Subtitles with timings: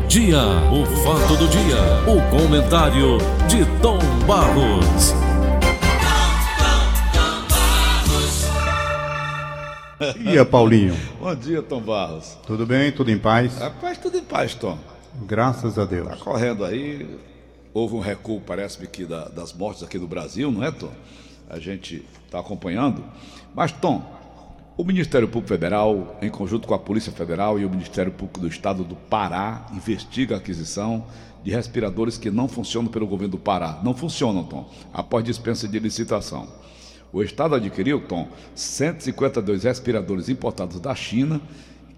[0.00, 0.38] Dia,
[0.72, 1.76] o fato do dia,
[2.06, 5.12] o comentário de Tom Barros.
[9.98, 10.94] Bom dia, Paulinho.
[11.18, 12.36] Bom dia, Tom Barros.
[12.46, 12.92] Tudo bem?
[12.92, 13.58] Tudo em paz?
[13.58, 14.78] Rapaz, tudo em paz, Tom.
[15.22, 16.08] Graças a Deus.
[16.08, 17.18] Tá correndo aí.
[17.72, 20.90] Houve um recuo, parece-me que da- das mortes aqui no Brasil, não é, Tom?
[21.48, 23.02] A gente está acompanhando.
[23.54, 24.02] Mas, Tom,
[24.76, 28.46] o Ministério Público Federal, em conjunto com a Polícia Federal e o Ministério Público do
[28.46, 31.06] Estado do Pará, investiga a aquisição
[31.42, 33.80] de respiradores que não funcionam pelo governo do Pará.
[33.82, 36.46] Não funcionam, Tom, após dispensa de licitação.
[37.10, 41.40] O Estado adquiriu, Tom, 152 respiradores importados da China.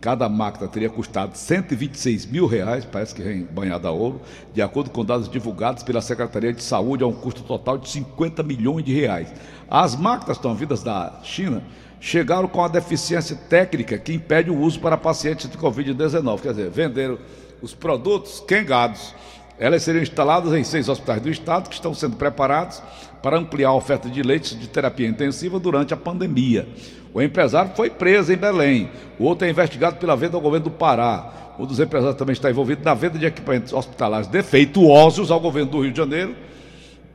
[0.01, 4.21] Cada máquina teria custado 126 mil reais, parece que vem banhada a ouro,
[4.55, 8.45] de acordo com dados divulgados pela Secretaria de Saúde, a um custo total de 50
[8.45, 9.35] milhões de reais.
[9.69, 11.65] As máquinas estão vindas da China
[12.01, 16.41] chegaram com a deficiência técnica que impede o uso para pacientes de Covid-19.
[16.41, 17.19] Quer dizer, venderam
[17.61, 19.15] os produtos quengados.
[19.59, 22.81] Elas seriam instaladas em seis hospitais do estado que estão sendo preparados
[23.23, 26.69] para ampliar a oferta de leitos de terapia intensiva durante a pandemia.
[27.13, 28.89] O empresário foi preso em Belém.
[29.19, 31.55] O outro é investigado pela venda ao governo do Pará.
[31.59, 35.81] Um dos empresários também está envolvido na venda de equipamentos hospitalares defeituosos ao governo do
[35.81, 36.37] Rio de Janeiro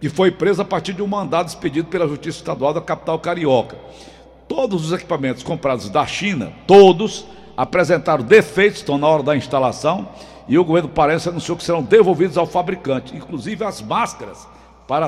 [0.02, 3.78] e foi preso a partir de um mandado expedido pela Justiça Estadual da capital carioca.
[4.54, 7.26] Todos os equipamentos comprados da China, todos,
[7.58, 10.08] apresentaram defeitos estão na hora da instalação
[10.48, 13.16] e o governo parece anunciou que serão devolvidos ao fabricante.
[13.18, 14.48] Inclusive as máscaras
[14.88, 15.08] para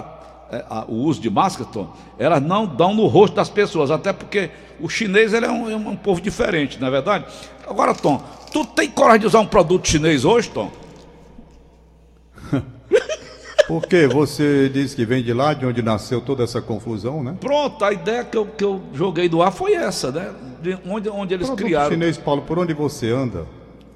[0.51, 4.11] é, a- o uso de máscaras, Tom, elas não dão no rosto das pessoas, até
[4.11, 7.25] porque o chinês ele é, um, é um povo diferente, não é verdade?
[7.67, 8.19] Agora, Tom,
[8.51, 10.71] tu tem coragem de usar um produto chinês hoje, Tom?
[13.67, 17.35] Porque você disse que vem de lá, de onde nasceu toda essa confusão, né?
[17.39, 20.31] Pronto, a ideia que eu, que eu joguei do ar foi essa, né?
[20.61, 21.89] De onde, onde eles Produto criaram.
[21.91, 23.45] chinês, Paulo, por onde você anda,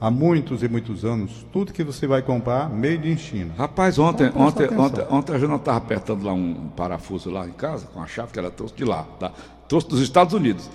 [0.02, 3.52] há muitos e muitos anos, tudo que você vai comprar, made in China.
[3.58, 4.86] Rapaz, ontem, Então, ontem, atenção.
[4.86, 8.31] ontem, ontem a Jana estava apertando lá um parafuso lá em casa, com a chave
[8.31, 9.31] que ela trouxe de lá, tá?
[9.67, 10.69] Trouxe dos Estados Unidos.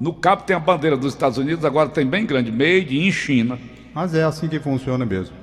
[0.00, 3.58] No cabo tem a bandeira dos Estados Unidos, agora tem bem grande, made in China.
[3.92, 5.36] Mas é assim que funciona mesmo.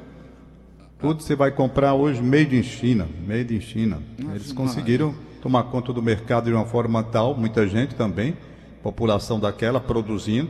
[0.99, 3.99] Tudo você vai comprar hoje made in China, made in China.
[4.33, 8.35] Eles conseguiram tomar conta do mercado de uma forma tal, muita gente também,
[8.81, 10.49] população daquela produzindo,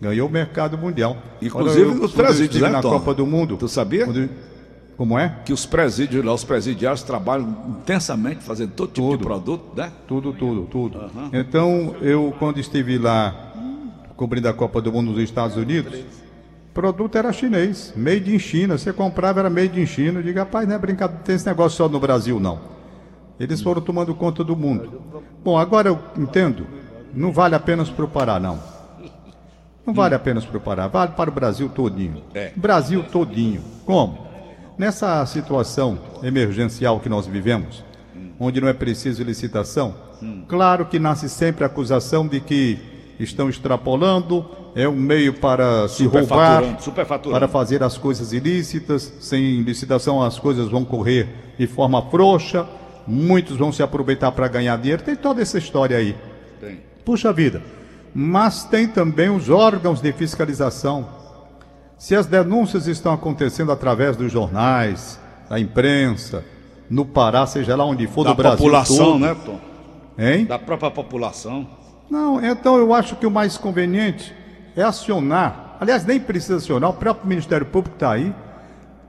[0.00, 1.16] ganhou o mercado mundial.
[1.40, 2.90] Inclusive Olha, eu- eu presídios, né, na Tom?
[2.90, 3.56] Copa do Mundo.
[3.56, 4.04] Tu sabia?
[4.04, 4.28] quando
[4.96, 5.40] Como é?
[5.44, 9.24] Que os presídios lá, os presidiários trabalham intensamente fazendo todo tipo de Tudo.
[9.24, 9.92] produto, né?
[10.08, 11.10] Tudo, tudo, tudo.
[11.34, 13.52] Então, eu, quando estive lá
[14.16, 15.98] cobrindo a Copa do Mundo nos Estados Unidos,
[16.76, 18.76] produto era chinês, made in China.
[18.76, 20.18] Você comprava, era made in China.
[20.18, 22.60] Eu digo, rapaz, não é brincadeira, tem esse negócio só no Brasil, não.
[23.40, 25.00] Eles foram tomando conta do mundo.
[25.42, 26.66] Bom, agora eu entendo,
[27.14, 28.58] não vale apenas para o Pará, não.
[29.86, 32.22] Não vale apenas para o Pará, vale para o Brasil todinho.
[32.34, 32.52] É.
[32.54, 33.62] Brasil todinho.
[33.86, 34.26] Como?
[34.76, 37.82] Nessa situação emergencial que nós vivemos,
[38.38, 39.94] onde não é preciso licitação,
[40.46, 44.44] claro que nasce sempre a acusação de que estão extrapolando,
[44.74, 46.62] é um meio para se roubar,
[47.30, 51.28] para fazer as coisas ilícitas, sem licitação as coisas vão correr
[51.58, 52.66] de forma frouxa,
[53.06, 56.16] muitos vão se aproveitar para ganhar dinheiro, tem toda essa história aí.
[56.60, 56.80] Tem.
[57.04, 57.62] Puxa vida,
[58.14, 61.08] mas tem também os órgãos de fiscalização.
[61.96, 65.18] Se as denúncias estão acontecendo através dos jornais,
[65.48, 66.44] da imprensa,
[66.90, 69.60] no Pará, seja lá onde for, Da do Brasil população, todo, né, Tom?
[70.18, 70.44] hein?
[70.44, 71.66] Da própria população.
[72.08, 74.34] Não, então eu acho que o mais conveniente
[74.76, 75.76] é acionar.
[75.80, 78.34] Aliás, nem precisa acionar, o próprio Ministério Público está aí,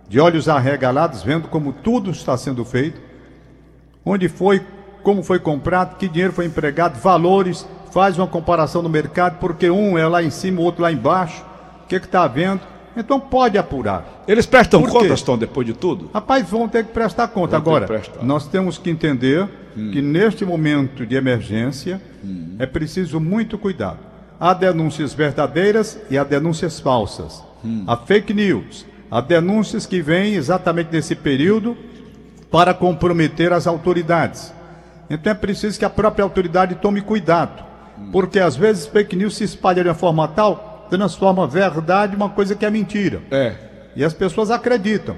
[0.08, 3.00] de olhos arregalados, vendo como tudo está sendo feito,
[4.06, 4.66] onde foi,
[5.03, 9.97] como foi comprado, que dinheiro foi empregado, valores, faz uma comparação no mercado, porque um
[9.97, 11.44] é lá em cima, o outro lá embaixo,
[11.84, 12.62] o que está havendo.
[12.97, 14.24] Então pode apurar.
[14.28, 16.09] Eles prestam Por contas, Tom, depois de tudo?
[16.13, 17.59] Rapaz, vão ter que prestar conta.
[17.59, 18.24] Vão Agora, prestar.
[18.24, 22.02] nós temos que entender que neste momento de emergência
[22.58, 24.00] é preciso muito cuidado.
[24.40, 27.44] Há denúncias verdadeiras e há denúncias falsas.
[27.85, 28.85] Há fake news.
[29.09, 31.78] Há denúncias que vêm exatamente nesse período
[32.52, 34.53] para comprometer as autoridades.
[35.09, 37.64] Então é preciso que a própria autoridade tome cuidado.
[38.11, 42.16] Porque às vezes fake news se espalha de uma forma tal, transforma a verdade em
[42.16, 43.22] uma coisa que é mentira.
[43.31, 43.55] É.
[43.95, 45.16] E as pessoas acreditam.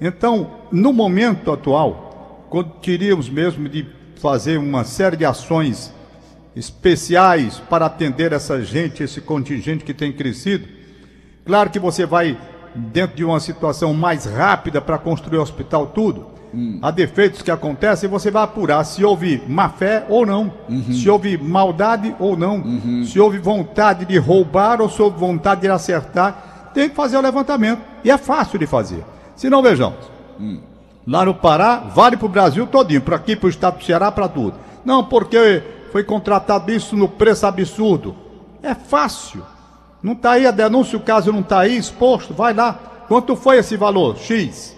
[0.00, 3.86] Então, no momento atual, quando teríamos mesmo de
[4.16, 5.92] fazer uma série de ações
[6.54, 10.66] especiais para atender essa gente, esse contingente que tem crescido,
[11.44, 12.38] claro que você vai
[12.74, 16.29] dentro de uma situação mais rápida para construir o hospital tudo.
[16.82, 20.52] Há defeitos que acontecem você vai apurar se houve má fé ou não,
[20.92, 22.62] se houve maldade ou não,
[23.04, 26.70] se houve vontade de roubar ou se houve vontade de acertar.
[26.74, 27.82] Tem que fazer o levantamento.
[28.04, 29.04] E é fácil de fazer.
[29.36, 29.98] Se não, vejamos.
[31.06, 34.12] Lá no Pará, vale para o Brasil todinho, para aqui, para o estado do Ceará,
[34.12, 34.54] para tudo.
[34.84, 38.14] Não, porque foi contratado isso no preço absurdo.
[38.62, 39.42] É fácil.
[40.02, 42.78] Não está aí a denúncia, o caso não está aí exposto, vai lá.
[43.08, 44.16] Quanto foi esse valor?
[44.16, 44.76] X.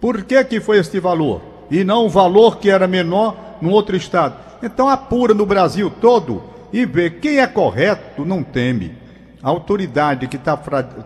[0.00, 1.40] Por que, que foi este valor?
[1.70, 4.36] E não o valor que era menor no outro estado.
[4.62, 6.42] Então apura no Brasil todo
[6.72, 8.96] e vê quem é correto, não teme.
[9.42, 10.56] A autoridade que está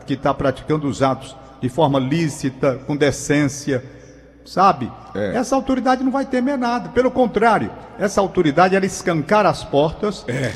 [0.07, 3.85] que tá praticando os atos de forma lícita, com decência,
[4.45, 4.91] sabe?
[5.15, 5.37] É.
[5.37, 6.89] Essa autoridade não vai temer nada.
[6.89, 10.53] Pelo contrário, essa autoridade ela escancara as portas, É.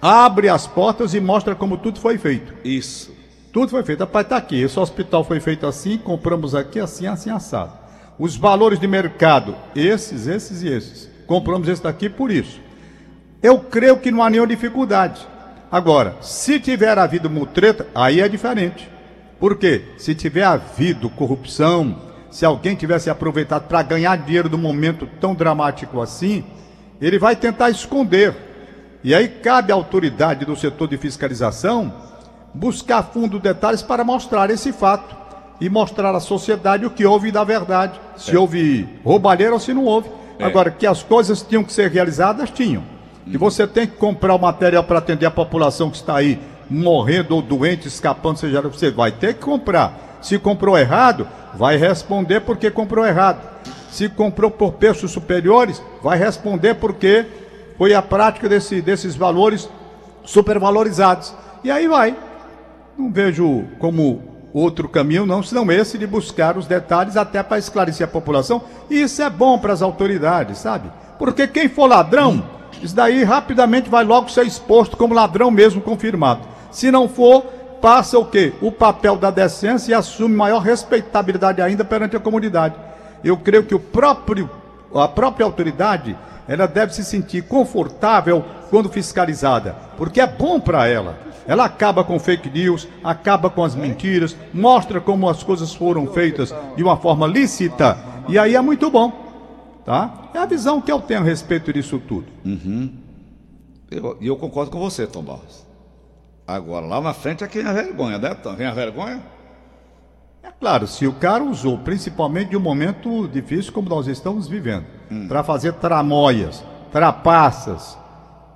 [0.00, 2.54] abre as portas e mostra como tudo foi feito.
[2.64, 3.14] Isso.
[3.56, 4.00] Tudo foi feito.
[4.00, 4.60] Rapaz, tá aqui.
[4.60, 7.72] Esse hospital foi feito assim, compramos aqui, assim, assim, assado.
[8.18, 11.08] Os valores de mercado, esses, esses e esses.
[11.26, 12.60] Compramos esse daqui por isso.
[13.42, 15.26] Eu creio que não há nenhuma dificuldade.
[15.72, 18.90] Agora, se tiver havido mutreta, aí é diferente.
[19.40, 19.84] Por quê?
[19.96, 21.96] Se tiver havido corrupção,
[22.30, 26.44] se alguém tivesse aproveitado para ganhar dinheiro num momento tão dramático assim,
[27.00, 28.34] ele vai tentar esconder.
[29.02, 32.04] E aí cabe à autoridade do setor de fiscalização
[32.56, 35.14] buscar fundo detalhes para mostrar esse fato
[35.60, 39.84] e mostrar à sociedade o que houve da verdade, se houve roubalheira ou se não
[39.84, 40.08] houve.
[40.40, 42.82] Agora, que as coisas tinham que ser realizadas, tinham.
[43.30, 46.38] Que você tem que comprar o material para atender a população que está aí
[46.68, 50.18] morrendo ou doente, escapando, seja lá o que você vai ter que comprar.
[50.20, 53.38] Se comprou errado, vai responder porque comprou errado.
[53.90, 57.24] Se comprou por preços superiores, vai responder porque
[57.78, 59.68] foi a prática desse- desses valores
[60.24, 61.34] supervalorizados.
[61.64, 62.14] E aí vai.
[62.98, 64.22] Não vejo como
[64.54, 68.62] outro caminho, não, senão esse de buscar os detalhes até para esclarecer a população.
[68.88, 70.90] E isso é bom para as autoridades, sabe?
[71.18, 72.42] Porque quem for ladrão,
[72.82, 76.40] isso daí rapidamente vai logo ser exposto como ladrão mesmo confirmado.
[76.70, 77.42] Se não for,
[77.82, 78.54] passa o quê?
[78.62, 82.76] O papel da decência e assume maior respeitabilidade ainda perante a comunidade.
[83.22, 84.48] Eu creio que o próprio,
[84.94, 86.16] a própria autoridade,
[86.48, 91.26] ela deve se sentir confortável quando fiscalizada, porque é bom para ela.
[91.46, 96.54] Ela acaba com fake news, acaba com as mentiras, mostra como as coisas foram feitas
[96.76, 97.96] de uma forma lícita,
[98.28, 99.24] e aí é muito bom.
[99.84, 100.30] Tá?
[100.34, 102.26] É a visão que eu tenho a respeito disso tudo.
[103.90, 105.64] Eu- E eu, concordo com você, Tom Barros.
[106.46, 108.56] Agora, lá na frente é quem é vergonha, né, Tom?
[108.56, 109.22] Quem é vergonha?
[110.42, 114.84] É claro, se o cara usou, principalmente de um momento difícil como nós estamos vivendo,
[115.28, 117.96] para fazer tramóias, trapaças,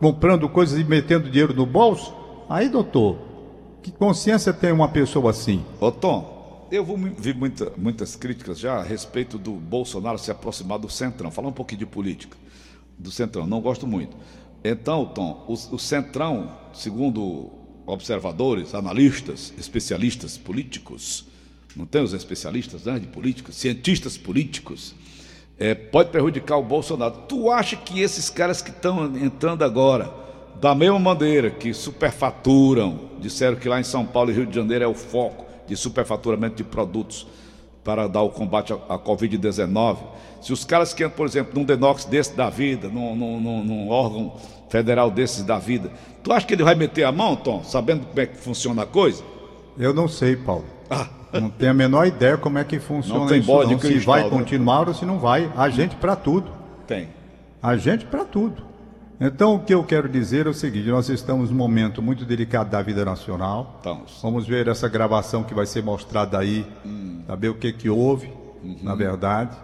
[0.01, 2.15] comprando coisas e metendo dinheiro no bolso,
[2.51, 3.17] aí, doutor,
[3.83, 5.65] que consciência tem uma pessoa assim?
[5.81, 10.79] Ô, Tom, eu vou vi muita- muitas críticas já a respeito do Bolsonaro se aproximar
[10.79, 11.31] do Centrão.
[11.31, 12.37] Falar um pouquinho de política.
[12.99, 14.17] Do Centrão, não gosto muito.
[14.63, 17.51] Então, Tom, o, o Centrão, segundo
[17.87, 21.27] observadores, analistas, especialistas políticos,
[21.75, 24.95] não tem os especialistas né, de políticos, cientistas políticos,
[25.59, 27.23] é, pode prejudicar o Bolsonaro.
[27.29, 30.13] Tu acha que esses caras que estão entrando agora,
[30.61, 34.85] da mesma maneira que superfaturam, disseram que lá em São Paulo e Rio de Janeiro
[34.85, 37.27] é o foco de superfaturamento de produtos
[37.83, 39.97] para dar o combate à, à Covid-19,
[40.43, 43.89] se os caras que entram, por exemplo, num Denox desse da vida, num, num- num-
[43.89, 44.35] órgão
[44.69, 45.91] federal desses da vida,
[46.23, 48.87] tu acha que ele vai meter a mão, Tom, sabendo como é que funciona a
[48.87, 49.23] coisa?
[49.79, 50.65] Eu não sei, Paulo.
[50.91, 53.73] Ah, Não tenho a menor ideia como é que funciona Não tem isso, bola de
[53.75, 53.81] não.
[53.81, 54.29] Se vai né?
[54.31, 55.51] continuar ou se não vai.
[55.57, 56.51] A gente para tudo.
[56.87, 57.09] tem.
[57.63, 58.63] A gente para tudo.
[59.21, 62.71] Então, o que eu quero dizer é o seguinte: nós estamos num momento muito delicado
[62.71, 63.75] da vida nacional.
[63.77, 64.19] Estamos.
[64.23, 67.21] Vamos ver essa gravação que vai ser mostrada aí, Hum.
[67.27, 68.33] saber o que, que houve,
[68.65, 68.79] Uhum.
[68.83, 69.55] na verdade.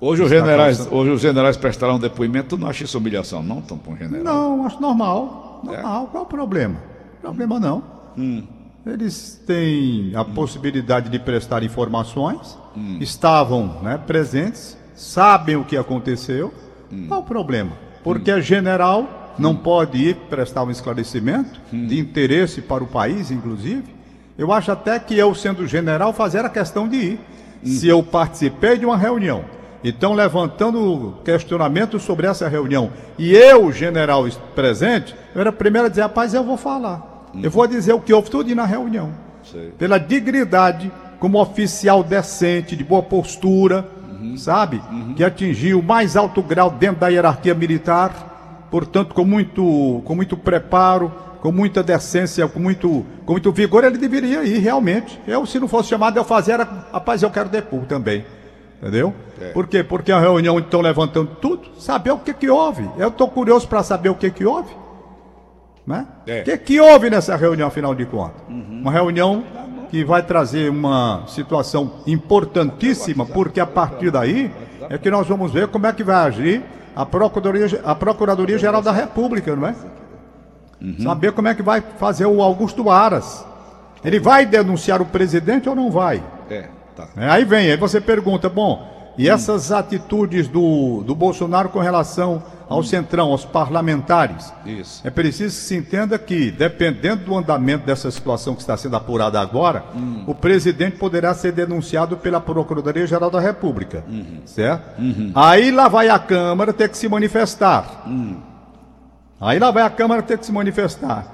[0.00, 3.60] Hoje os, generais, causando- hoje os generais prestarão depoimento, tu não acha isso humilhação, não,
[3.62, 4.24] para um general?
[4.24, 5.60] Não, acho normal.
[5.64, 5.66] É?
[5.72, 6.06] Normal.
[6.12, 6.76] Qual o problema?
[7.20, 7.82] Problema não.
[8.16, 8.44] Hum.
[8.86, 12.98] Eles têm a possibilidade de prestar informações, Hum.
[13.00, 16.52] estavam né, presentes, sabem o que aconteceu.
[16.92, 17.06] Hum.
[17.08, 17.72] Qual o problema?
[18.08, 21.86] Porque é general, não pode ir prestar um esclarecimento Hum.
[21.86, 23.84] de interesse para o país, inclusive.
[24.38, 27.20] Eu acho até que eu, sendo general, fazer a questão de ir.
[27.62, 27.66] Hum.
[27.66, 29.44] Se eu participei de uma reunião,
[29.84, 35.90] então levantando questionamento sobre essa reunião, e eu, general presente, eu era o primeiro a
[35.90, 37.28] dizer, rapaz, eu vou falar.
[37.42, 39.12] Eu vou dizer o que houve tudo na reunião.
[39.44, 39.70] Sei.
[39.78, 43.86] Pela dignidade, como oficial decente, de boa postura,
[44.36, 44.82] sabe?
[45.16, 50.36] Que atingiu o mais alto grau dentro da hierarquia militar, portanto, com muito, com muito
[50.36, 55.20] preparo, com muita decência, com muito, com muito vigor, ele deveria ir realmente.
[55.26, 58.24] Eu, se não fosse chamado, eu fazia, era, rapaz, eu quero depor também.
[58.80, 59.12] Entendeu?
[59.52, 59.82] Por quê?
[59.82, 62.88] Porque a reunião estão levantando tudo, saber o que, que houve.
[62.96, 64.72] Eu estou curioso para saber o que, que houve.
[65.86, 66.06] Né?
[66.26, 66.40] É.
[66.40, 68.42] O que, que houve nessa reunião, afinal de contas?
[68.48, 69.42] Uma reunião
[69.90, 74.50] que vai trazer uma situação importantíssima, porque a partir daí
[74.88, 76.62] é que nós vamos ver como é que vai agir
[76.94, 79.74] a Procuradoria, a Procuradoria Geral da República, não é?
[80.80, 80.96] Uhum.
[81.00, 83.44] Saber como é que vai fazer o Augusto Aras.
[84.04, 86.22] Ele vai denunciar o presidente ou não vai?
[86.48, 87.08] É, tá.
[87.16, 89.34] É, aí vem, aí você pergunta, bom, e hum.
[89.34, 92.82] essas atitudes do, do Bolsonaro com relação ao hum.
[92.84, 94.52] centrão, aos parlamentares?
[94.64, 95.00] Isso.
[95.04, 99.40] É preciso que se entenda que, dependendo do andamento dessa situação que está sendo apurada
[99.40, 100.22] agora, hum.
[100.26, 104.04] o presidente poderá ser denunciado pela Procuradoria-Geral da República.
[104.08, 104.42] Uhum.
[104.46, 105.00] Certo?
[105.00, 105.32] Uhum.
[105.34, 108.04] Aí lá vai a Câmara ter que se manifestar.
[108.06, 108.36] Hum.
[109.40, 111.26] Aí lá vai a Câmara ter que se manifestar.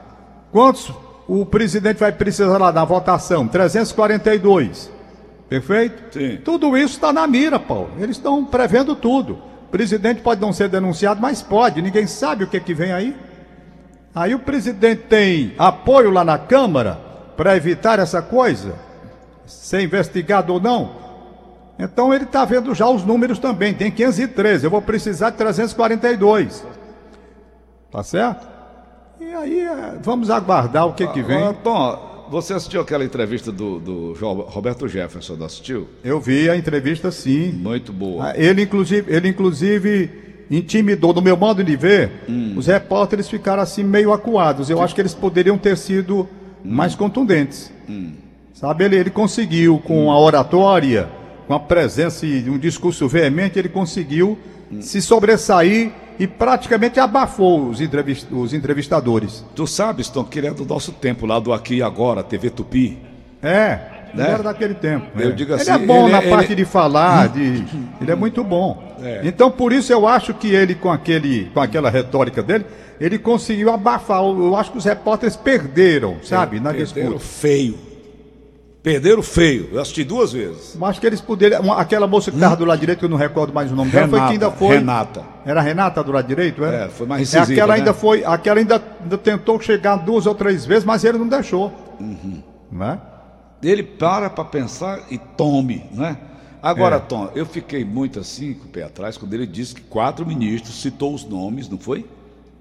[0.51, 0.93] Quantos
[1.27, 3.47] o presidente vai precisar lá da votação?
[3.47, 4.91] 342.
[5.49, 6.13] Perfeito?
[6.13, 6.39] Sim.
[6.45, 7.91] Tudo isso está na mira, Paulo.
[7.99, 9.35] Eles estão prevendo tudo.
[9.67, 11.83] O presidente pode não ser denunciado, mas pode.
[11.83, 13.17] Ninguém sabe o que, que vem aí.
[14.15, 16.99] Aí o presidente tem apoio lá na Câmara
[17.37, 18.77] para evitar essa coisa,
[19.45, 21.03] ser investigado ou não.
[21.79, 23.75] Então ele está vendo já os números também.
[23.75, 24.65] Tem 513.
[24.65, 26.65] Eu vou precisar de 342.
[27.91, 28.47] Tá certo?
[29.21, 31.53] E aí é, vamos aguardar o que, que vem.
[31.55, 34.13] Tom, você assistiu aquela entrevista do, do
[34.47, 35.87] Roberto Jefferson, não assistiu?
[36.03, 37.53] Eu vi a entrevista sim.
[37.53, 38.31] Muito boa.
[38.31, 40.11] Ah, ele inclusive, ele inclusive
[40.51, 42.55] intimidou, no meu modo de ver, hum.
[42.57, 44.69] os repórteres ficaram assim meio acuados.
[44.69, 46.29] Eu acho que eles poderiam ter sido hum.
[46.65, 47.73] mais contundentes.
[47.89, 48.15] Hum.
[48.53, 51.09] Sabe, ele, ele conseguiu com a oratória,
[51.47, 54.37] com a presença e um discurso veemente, ele conseguiu
[54.73, 54.83] hum.
[54.83, 59.45] se sobressair e praticamente abafou os, entrevist, os entrevistadores.
[59.55, 62.51] Tu sabes, Tom, que ele é do nosso tempo, lá do Aqui e Agora, TV
[62.51, 62.99] Tupi.
[63.43, 63.79] É,
[64.15, 64.31] né?
[64.31, 65.07] era daquele tempo.
[65.19, 65.33] Eu é.
[65.33, 66.55] digo assim, ele é bom ele, na ele, parte ele...
[66.57, 67.65] de falar, de...
[68.01, 68.97] ele é muito bom.
[69.03, 69.23] É.
[69.25, 72.65] Então, por isso eu acho que ele, com, aquele, com aquela retórica dele,
[73.01, 74.23] ele conseguiu abafar.
[74.23, 77.19] Eu acho que os repórteres perderam, sabe, na perderam disputa.
[77.19, 77.94] feio.
[78.85, 79.71] Perderam feio.
[79.73, 80.77] Eu assisti duas vezes.
[80.79, 81.73] Mas que eles poderiam.
[81.73, 84.11] Aquela moça que estava do lado direito, que eu não recordo mais o nome Renata,
[84.11, 84.77] dela, foi que ainda foi.
[84.77, 85.25] Renata.
[85.47, 86.85] Era Renata do lado direito, era?
[86.85, 87.79] É, foi mais incisiva, é, Aquela né?
[87.79, 88.23] ainda foi.
[88.27, 91.73] Aquela ainda, ainda, tentou chegar duas ou três vezes, mas ele não deixou.
[91.99, 92.43] Uhum.
[92.71, 93.01] Né?
[93.63, 96.19] Ele para para pensar e tome, né?
[96.63, 96.99] Agora, é.
[96.99, 100.83] Tom, eu fiquei muito assim, com o pé atrás, quando ele disse que quatro ministros
[100.83, 102.05] citou os nomes, não foi?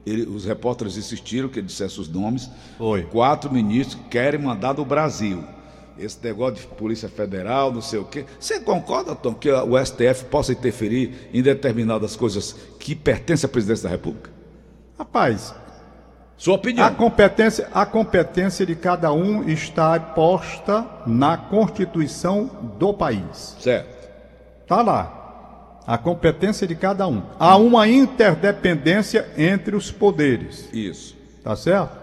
[0.05, 2.49] Ele, os repórteres insistiram que ele dissesse os nomes.
[2.77, 3.03] Foi.
[3.03, 5.43] Quatro ministros querem mandar do Brasil
[5.97, 8.25] esse negócio de Polícia Federal, não sei o quê.
[8.39, 13.83] Você concorda, Tom, que o STF possa interferir em determinadas coisas que pertencem à presidência
[13.83, 14.29] da República?
[14.97, 15.53] Rapaz.
[16.37, 16.85] Sua opinião.
[16.85, 23.55] A competência, a competência de cada um está posta na Constituição do país.
[23.59, 24.09] Certo.
[24.61, 25.79] Está lá.
[25.85, 27.23] A competência de cada um.
[27.37, 30.69] Há uma interdependência entre os poderes.
[30.73, 31.15] Isso.
[31.43, 31.97] Tá certo?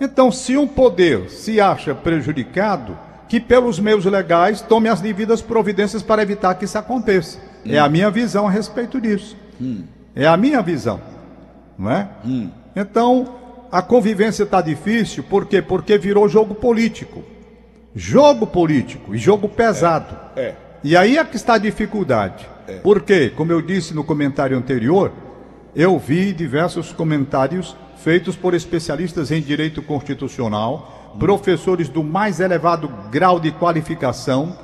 [0.00, 2.98] Então, se um poder se acha prejudicado,
[3.32, 7.38] que, pelos meios legais, tome as devidas providências para evitar que isso aconteça.
[7.64, 7.72] Hum.
[7.72, 9.34] É a minha visão a respeito disso.
[9.58, 9.84] Hum.
[10.14, 11.00] É a minha visão.
[11.78, 12.10] Não é?
[12.26, 12.50] Hum.
[12.76, 13.34] Então,
[13.72, 15.62] a convivência está difícil, por quê?
[15.62, 17.24] Porque virou jogo político.
[17.96, 20.14] Jogo político e jogo pesado.
[20.36, 20.42] É.
[20.42, 20.56] é.
[20.84, 22.46] E aí é que está a dificuldade.
[22.68, 22.80] É.
[22.80, 25.10] Porque, como eu disse no comentário anterior,
[25.74, 33.38] eu vi diversos comentários feitos por especialistas em direito constitucional professores do mais elevado grau
[33.38, 34.56] de qualificação,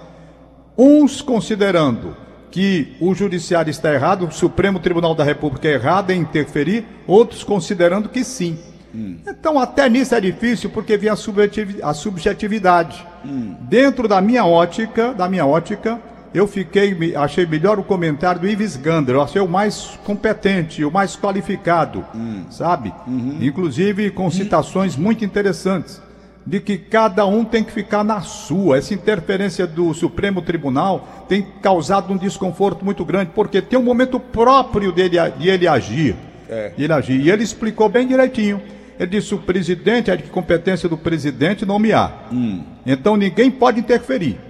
[0.76, 2.16] uns considerando
[2.50, 7.44] que o judiciário está errado, o Supremo Tribunal da República é errado em interferir, outros
[7.44, 8.58] considerando que sim.
[8.94, 9.18] Hum.
[9.26, 13.06] Então, até nisso é difícil porque vem a, subjetividade.
[13.24, 13.54] Hum.
[13.60, 16.00] Dentro da minha ótica, da minha ótica,
[16.32, 20.90] eu fiquei, achei melhor o comentário do Ives Gander, eu achei o mais competente, o
[20.90, 22.44] mais qualificado, hum.
[22.50, 22.94] sabe?
[23.06, 23.38] Uhum.
[23.40, 26.00] Inclusive com citações muito interessantes
[26.48, 28.78] de que cada um tem que ficar na sua.
[28.78, 34.18] Essa interferência do Supremo Tribunal tem causado um desconforto muito grande, porque tem um momento
[34.18, 36.16] próprio dele, de ele agir.
[36.48, 36.72] É.
[36.74, 37.20] De ele agir.
[37.20, 38.62] E ele explicou bem direitinho.
[38.98, 42.28] Ele disse: o presidente é de competência do presidente nomear.
[42.32, 42.64] Hum.
[42.86, 44.40] Então ninguém pode interferir.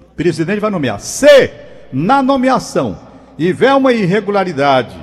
[0.00, 1.00] O presidente vai nomear.
[1.00, 1.50] Se
[1.92, 2.96] na nomeação
[3.36, 4.96] houver uma irregularidade,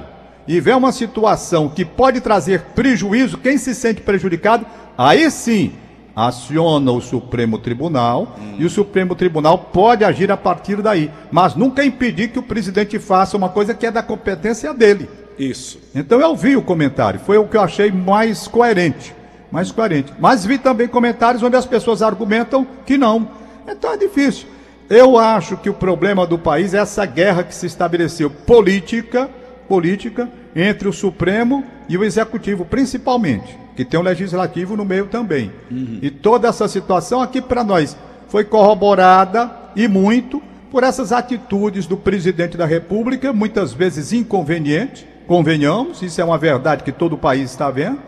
[0.48, 4.66] e vê uma situação que pode trazer prejuízo, quem se sente prejudicado,
[4.98, 5.74] aí sim
[6.16, 8.56] aciona o Supremo Tribunal hum.
[8.60, 13.00] e o Supremo Tribunal pode agir a partir daí, mas nunca impedir que o presidente
[13.00, 15.10] faça uma coisa que é da competência dele.
[15.38, 15.80] Isso.
[15.96, 19.14] Então eu vi o comentário, foi o que eu achei mais coerente,
[19.52, 20.14] mais coerente.
[20.20, 23.28] Mas vi também comentários onde as pessoas argumentam que não.
[23.68, 24.48] Então é difícil.
[24.90, 29.30] Eu acho que o problema do país é essa guerra que se estabeleceu política,
[29.68, 35.52] política entre o Supremo e o Executivo, principalmente que tem um legislativo no meio também.
[35.70, 36.00] Uhum.
[36.02, 41.96] E toda essa situação aqui para nós foi corroborada e muito por essas atitudes do
[41.96, 47.52] presidente da República, muitas vezes inconveniente, convenhamos, isso é uma verdade que todo o país
[47.52, 48.00] está vendo.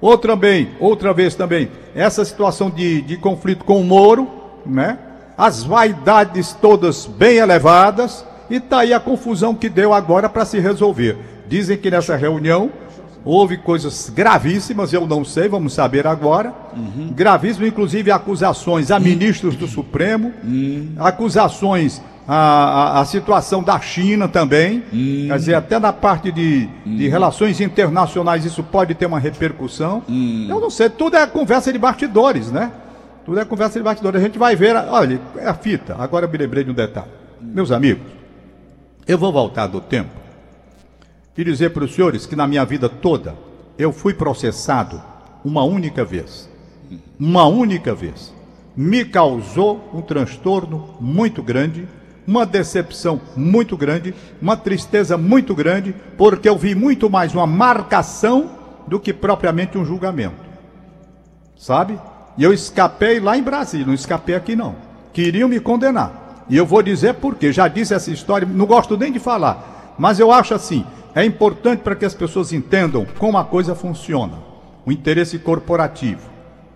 [0.00, 4.28] Outra bem, outra vez também, essa situação de, de conflito com o Moro,
[4.66, 4.98] né?
[5.36, 10.58] As vaidades todas bem elevadas, e está aí a confusão que deu agora para se
[10.58, 11.16] resolver.
[11.46, 12.70] Dizem que nessa reunião
[13.28, 16.50] houve coisas gravíssimas, eu não sei, vamos saber agora.
[16.74, 17.12] Uhum.
[17.14, 20.94] Gravíssimas, inclusive acusações a ministros do Supremo, uhum.
[20.98, 24.82] acusações a, a, a, situação da China também.
[24.90, 25.26] Uhum.
[25.28, 30.02] Quer dizer, até na parte de, de relações internacionais isso pode ter uma repercussão.
[30.48, 32.72] Eu não sei, tudo é conversa de bastidores, né?
[33.26, 34.22] Tudo é conversa de bastidores.
[34.22, 35.94] A gente vai ver, olha, é a fita.
[35.98, 37.08] Agora eu me lembrei de um detalhe.
[37.42, 38.06] Meus amigos,
[39.06, 40.17] eu vou voltar do tempo
[41.38, 43.36] e dizer para os senhores que na minha vida toda
[43.78, 45.00] eu fui processado
[45.44, 46.50] uma única vez.
[47.18, 48.34] Uma única vez.
[48.76, 51.86] Me causou um transtorno muito grande,
[52.26, 58.50] uma decepção muito grande, uma tristeza muito grande, porque eu vi muito mais uma marcação
[58.88, 60.48] do que propriamente um julgamento.
[61.56, 62.00] Sabe?
[62.36, 64.74] E eu escapei lá em Brasília, não escapei aqui não.
[65.12, 66.44] Queriam me condenar.
[66.48, 67.52] E eu vou dizer por quê.
[67.52, 69.94] Já disse essa história, não gosto nem de falar.
[69.98, 70.84] Mas eu acho assim,
[71.14, 74.34] é importante para que as pessoas entendam como a coisa funciona.
[74.84, 76.28] O interesse corporativo,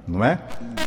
[0.07, 0.39] não é?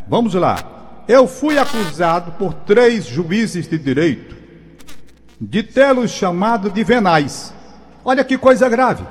[0.07, 1.03] Vamos lá.
[1.07, 4.35] Eu fui acusado por três juízes de direito
[5.39, 7.53] de tê-los chamado de venais.
[8.03, 9.03] Olha que coisa grave.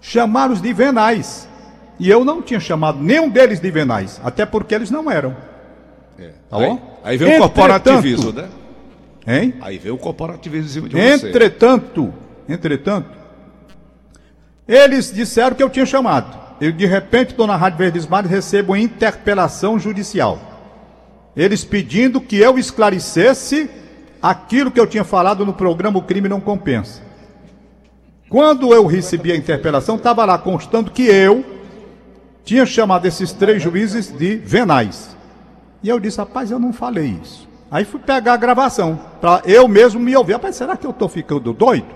[0.00, 1.48] Chamaram-os de venais.
[1.98, 5.36] E eu não tinha chamado nenhum deles de venais, até porque eles não eram.
[6.18, 6.30] É.
[6.48, 7.00] Tá bom?
[7.04, 8.48] Aí, aí vem o corporativismo, né?
[9.26, 9.54] Hein?
[9.60, 11.28] Aí vem o corporativismo de você.
[11.28, 12.12] Entretanto,
[12.48, 13.19] entretanto,
[14.66, 16.38] eles disseram que eu tinha chamado.
[16.60, 20.38] Eu, de repente, estou na Rádio Verdes Mares, recebo uma interpelação judicial.
[21.34, 23.70] Eles pedindo que eu esclarecesse
[24.20, 27.02] aquilo que eu tinha falado no programa O Crime Não Compensa.
[28.28, 31.44] Quando eu recebi a interpelação, estava lá constando que eu
[32.44, 35.16] tinha chamado esses três juízes de venais.
[35.82, 37.48] E eu disse, rapaz, eu não falei isso.
[37.70, 40.34] Aí fui pegar a gravação, para eu mesmo me ouvir.
[40.34, 41.86] Rapaz, será que eu estou ficando doido?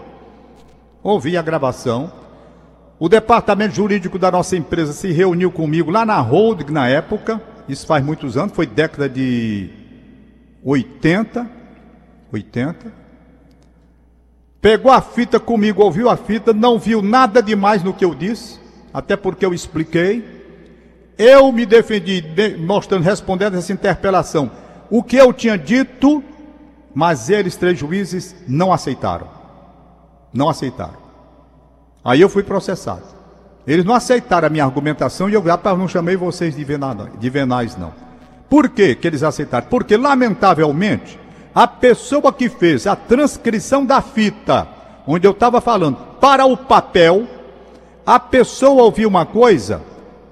[1.03, 2.11] Ouvi a gravação.
[3.05, 7.39] O departamento jurídico da nossa empresa se reuniu comigo lá na holding na época,
[7.69, 9.69] isso faz muitos anos, foi década de
[10.65, 11.47] 80,
[12.33, 12.91] 80.
[14.59, 18.59] Pegou a fita comigo, ouviu a fita, não viu nada demais no que eu disse,
[18.91, 20.25] até porque eu expliquei.
[21.19, 22.25] Eu me defendi,
[22.59, 24.51] mostrando, respondendo essa interpelação.
[24.89, 26.25] O que eu tinha dito,
[26.95, 29.29] mas eles, três juízes, não aceitaram.
[30.33, 31.04] Não aceitaram.
[32.05, 33.03] Aí eu fui processado.
[33.67, 37.31] Eles não aceitaram a minha argumentação e eu rapaz, não chamei vocês de, venais, de
[37.31, 37.95] venais, não.
[38.49, 39.67] Por que, que eles aceitaram?
[39.69, 41.19] Porque, lamentavelmente,
[41.55, 44.69] a pessoa que fez a transcrição da fita,
[45.07, 47.27] onde eu estava falando, para o papel,
[48.05, 49.81] a pessoa ouviu uma coisa,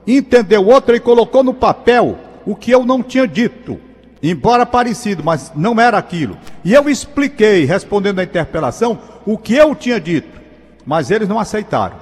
[0.07, 3.81] entendeu outra e colocou no papel o que eu não tinha dito.
[4.23, 6.37] Embora parecido, mas não era aquilo.
[6.65, 10.42] E eu expliquei, respondendo à interpelação, o que eu tinha dito.
[10.87, 11.97] Mas eles não aceitaram.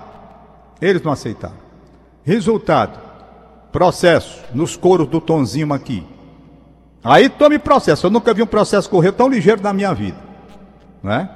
[0.81, 1.57] Eles não aceitaram.
[2.25, 2.99] Resultado:
[3.73, 6.07] processo nos coros do Tonzinho aqui.
[7.03, 8.07] Aí tome processo.
[8.07, 10.19] Eu nunca vi um processo correr tão ligeiro na minha vida.
[11.03, 11.29] Né?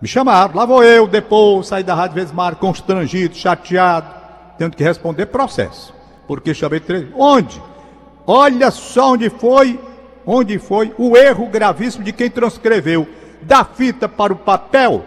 [0.00, 4.12] Me chamaram, lá vou eu, depois, saí da Rádio Vesmar, constrangido, chateado,
[4.58, 5.94] tendo que responder processo.
[6.26, 7.06] Porque chamei três.
[7.14, 7.62] Onde?
[8.26, 9.78] Olha só onde foi,
[10.26, 13.06] onde foi o erro gravíssimo de quem transcreveu
[13.42, 15.04] da fita para o papel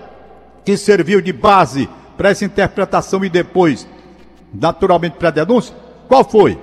[0.66, 3.88] que serviu de base para essa interpretação e depois,
[4.54, 5.76] naturalmente, para a denúncia?
[6.08, 6.60] Qual foi?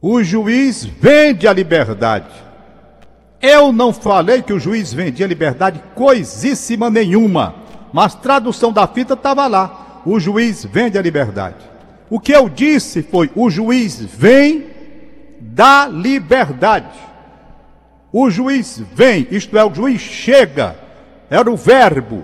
[0.00, 2.32] O juiz vende a liberdade.
[3.40, 7.54] Eu não falei que o juiz vendia liberdade coisíssima nenhuma,
[7.92, 10.02] mas tradução da fita estava lá.
[10.04, 11.70] O juiz vende a liberdade.
[12.10, 14.66] O que eu disse foi: o juiz vem
[15.40, 16.98] da liberdade.
[18.12, 20.76] O juiz vem, isto é, o juiz chega
[21.32, 22.22] era o verbo,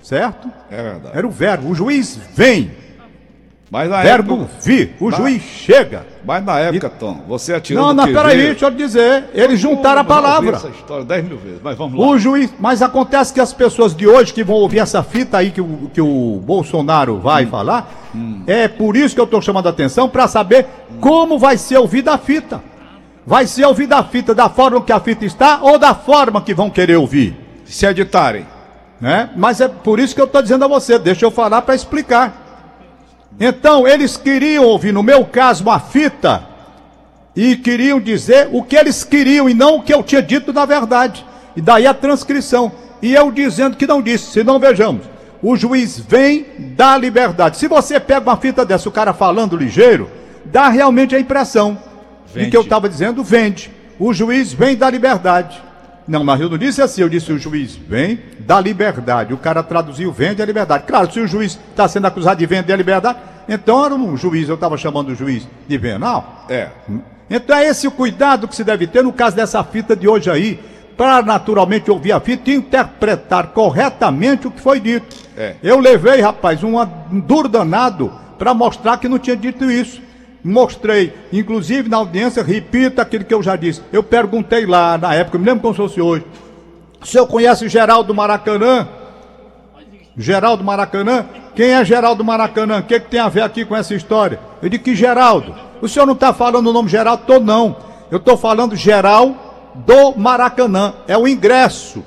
[0.00, 0.48] certo?
[0.70, 1.18] É verdade.
[1.18, 1.68] Era o verbo.
[1.68, 2.70] O juiz vem.
[3.68, 4.94] Mas na verbo época, vir.
[5.00, 6.06] O na, juiz chega.
[6.24, 6.98] Mas na época, e...
[7.00, 7.86] Tom, você atirou.
[7.86, 9.24] Não, não, peraí, deixa eu dizer.
[9.34, 10.54] Eles juntaram a palavra.
[10.54, 12.06] Essa história dez mil vezes, mas vamos lá.
[12.06, 12.54] O juiz.
[12.60, 15.90] Mas acontece que as pessoas de hoje que vão ouvir essa fita aí que o,
[15.92, 17.48] que o Bolsonaro vai hum.
[17.48, 18.44] falar, hum.
[18.46, 20.98] é por isso que eu estou chamando a atenção, para saber hum.
[21.00, 22.62] como vai ser ouvida a fita.
[23.26, 26.54] Vai ser ouvida a fita da forma que a fita está ou da forma que
[26.54, 28.46] vão querer ouvir se editarem.
[29.00, 29.30] Né?
[29.36, 32.46] Mas é por isso que eu estou dizendo a você, deixa eu falar para explicar.
[33.38, 36.42] Então, eles queriam ouvir, no meu caso, uma fita
[37.34, 40.64] e queriam dizer o que eles queriam e não o que eu tinha dito na
[40.64, 41.24] verdade.
[41.54, 42.72] E daí a transcrição.
[43.02, 45.04] E eu dizendo que não disse, se não vejamos.
[45.42, 47.58] O juiz vem da liberdade.
[47.58, 50.10] Se você pega uma fita dessa, o cara falando ligeiro,
[50.46, 51.78] dá realmente a impressão
[52.32, 52.46] vende.
[52.46, 53.70] de que eu estava dizendo vende.
[53.98, 55.62] O juiz vem da liberdade.
[56.06, 59.34] Não, mas eu não disse assim, eu disse o juiz vem da liberdade.
[59.34, 60.84] O cara traduziu vende a liberdade.
[60.86, 64.48] Claro, se o juiz está sendo acusado de vender a liberdade, então era um juiz,
[64.48, 66.46] eu estava chamando o juiz de venal.
[66.48, 66.68] É.
[67.28, 70.30] Então é esse o cuidado que se deve ter no caso dessa fita de hoje
[70.30, 70.60] aí,
[70.96, 75.16] para naturalmente ouvir a fita e interpretar corretamente o que foi dito.
[75.36, 75.56] É.
[75.62, 76.76] Eu levei, rapaz, um
[77.20, 80.05] duro danado para mostrar que não tinha dito isso
[80.46, 83.82] mostrei, inclusive na audiência, repito aquilo que eu já disse.
[83.92, 86.24] Eu perguntei lá na época, me lembro como se fosse hoje.
[87.02, 88.88] O senhor conhece Geraldo Maracanã?
[90.16, 91.26] Geraldo Maracanã?
[91.54, 92.78] Quem é Geraldo Maracanã?
[92.78, 94.38] O que, que tem a ver aqui com essa história?
[94.62, 95.54] Eu disse que Geraldo.
[95.82, 97.24] O senhor não está falando o nome Geraldo?
[97.26, 97.76] Tô não.
[98.10, 100.94] Eu estou falando Geral do Maracanã.
[101.08, 102.04] É o ingresso.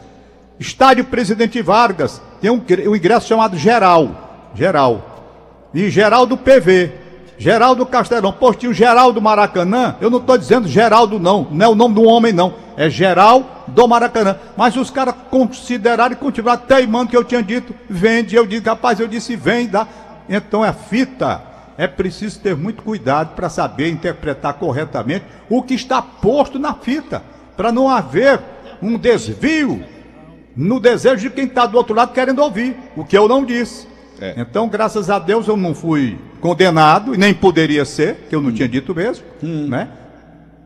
[0.60, 2.22] Estádio Presidente Vargas.
[2.42, 4.50] Tem um, um ingresso chamado Geral.
[4.56, 5.70] Geral.
[5.74, 7.09] E Geral do PV.
[7.40, 11.96] Geraldo Castelão, postinho Geraldo Maracanã, eu não estou dizendo Geraldo não, não é o nome
[11.96, 14.36] do homem não, é Geral do Maracanã.
[14.58, 19.00] Mas os caras consideraram e continuaram teimando que eu tinha dito, vende, eu digo, rapaz,
[19.00, 19.88] eu disse vem, dá.
[20.28, 21.42] Então é fita,
[21.78, 27.24] é preciso ter muito cuidado para saber interpretar corretamente o que está posto na fita,
[27.56, 28.42] para não haver
[28.82, 29.82] um desvio
[30.58, 33.89] no desejo de quem está do outro lado querendo ouvir, o que eu não disse.
[34.22, 34.34] É.
[34.38, 38.50] Então, graças a Deus, eu não fui condenado, e nem poderia ser, que eu não
[38.50, 38.54] hum.
[38.54, 39.68] tinha dito mesmo, hum.
[39.68, 39.88] né?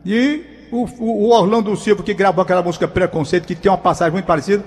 [0.04, 4.26] E o, o, Orlando Silva, que gravou aquela música Preconceito, que tem uma passagem muito
[4.26, 4.64] parecida,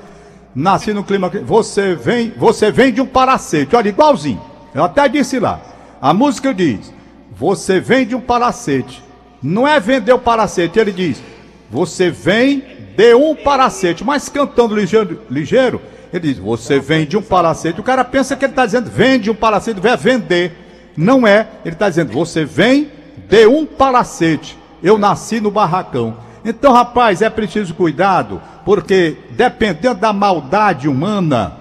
[0.55, 1.29] nasci no clima.
[1.29, 4.41] Você vem, você vem de um palacete, olha, igualzinho.
[4.73, 5.61] Eu até disse lá.
[6.01, 6.93] A música diz:
[7.31, 9.03] Você vem de um palacete.
[9.41, 11.21] Não é vender o palacete, ele diz:
[11.69, 12.63] Você vem
[12.95, 14.03] de um palacete.
[14.03, 17.79] Mas cantando ligeiro, ligeiro ele diz: Você vende um palacete.
[17.79, 20.51] O cara pensa que ele está dizendo: Vende um palacete, vai vender.
[20.95, 21.47] Não é.
[21.65, 22.91] Ele está dizendo: Você vem
[23.27, 24.57] de um palacete.
[24.81, 26.17] Eu nasci no barracão.
[26.45, 31.53] Então, rapaz, é preciso cuidado, porque dependendo da maldade humana,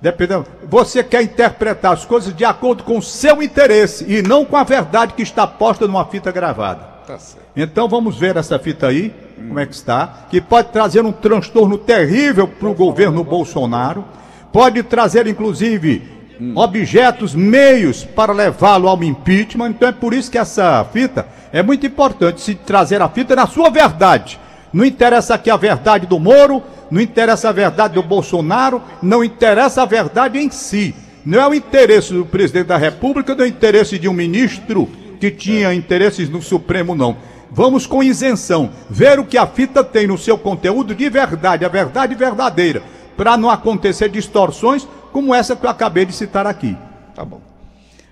[0.00, 4.56] dependendo, você quer interpretar as coisas de acordo com o seu interesse e não com
[4.56, 6.94] a verdade que está posta numa fita gravada.
[7.06, 7.18] Tá
[7.54, 11.76] então vamos ver essa fita aí como é que está, que pode trazer um transtorno
[11.76, 14.04] terrível para o governo Bolsonaro,
[14.52, 16.02] pode trazer inclusive
[16.40, 16.52] hum.
[16.56, 19.70] objetos, meios para levá-lo ao impeachment.
[19.70, 23.46] Então é por isso que essa fita é muito importante se trazer a fita na
[23.46, 24.38] sua verdade.
[24.72, 29.82] Não interessa aqui a verdade do Moro, não interessa a verdade do Bolsonaro, não interessa
[29.82, 30.94] a verdade em si.
[31.24, 34.88] Não é o interesse do presidente da República, não é o interesse de um ministro
[35.18, 37.16] que tinha interesses no Supremo, não.
[37.54, 41.68] Vamos com isenção, ver o que a fita tem no seu conteúdo de verdade, a
[41.68, 42.82] verdade verdadeira,
[43.16, 46.76] para não acontecer distorções como essa que eu acabei de citar aqui.
[47.14, 47.40] Tá bom.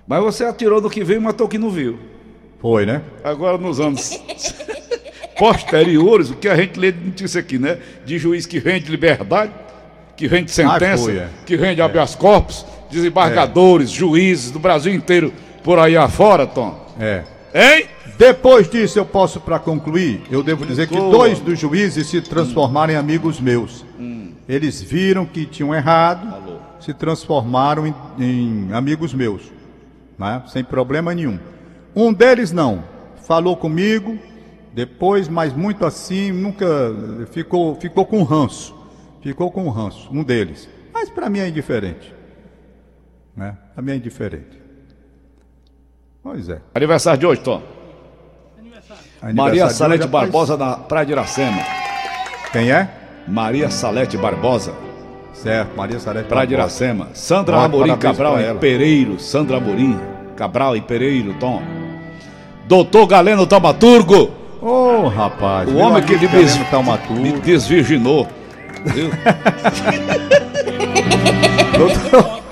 [0.07, 1.99] Mas você atirou no que veio e matou o que não viu.
[2.61, 3.01] Foi, né?
[3.21, 4.17] Agora nos anos
[5.37, 7.79] posteriores, o que a gente lê de notícia aqui, né?
[8.05, 9.51] De juiz que rende liberdade,
[10.15, 11.27] que rende sentença, ah, foi, é.
[11.45, 11.83] que rende é.
[11.83, 13.93] habeas corpus, desembargadores, é.
[13.93, 16.79] juízes do Brasil inteiro por aí afora, Tom.
[16.97, 17.23] É.
[17.53, 17.87] Hein?
[18.17, 22.93] Depois disso, eu posso, para concluir, eu devo dizer que dois dos juízes se transformaram
[22.93, 23.83] em amigos meus.
[23.99, 24.31] Hum.
[24.47, 29.41] Eles viram que tinham errado, se transformaram em, em amigos meus,
[30.17, 30.43] né?
[30.47, 31.39] sem problema nenhum.
[31.95, 32.83] Um deles não,
[33.25, 34.17] falou comigo,
[34.73, 36.65] depois, mas muito assim, nunca
[37.31, 38.75] ficou, ficou com ranço.
[39.21, 40.67] Ficou com ranço, um deles.
[40.91, 42.13] Mas para mim é indiferente.
[43.35, 43.57] Né?
[43.73, 44.61] Para mim é indiferente.
[46.21, 46.61] Pois é.
[46.75, 47.61] Aniversário de hoje, Tom.
[49.31, 51.61] Maria Salete Barbosa na Praia de Iracema.
[52.51, 52.89] Quem é?
[53.25, 54.73] Maria Salete Barbosa.
[55.33, 57.07] Certo, Maria Salete Praia de Iracema.
[57.13, 59.19] Sandra Bom, Amorim Cabral e Pereiro.
[59.19, 59.97] Sandra Amorim
[60.35, 61.61] Cabral e Pereiro, Tom.
[62.67, 64.31] Doutor Galeno Taumaturgo.
[64.61, 65.69] Ô, oh, rapaz.
[65.69, 68.27] O homem que ele me, me desvirginou.
[68.85, 69.09] Viu?
[71.77, 72.43] Doutor...